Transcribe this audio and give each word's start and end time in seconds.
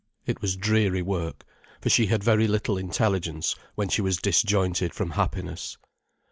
It 0.25 0.41
was 0.41 0.55
dreary 0.55 1.03
work, 1.03 1.45
for 1.79 1.91
she 1.91 2.07
had 2.07 2.23
very 2.23 2.47
little 2.47 2.75
intelligence 2.75 3.55
when 3.75 3.87
she 3.89 4.01
was 4.01 4.17
disjointed 4.17 4.95
from 4.95 5.11
happiness. 5.11 5.77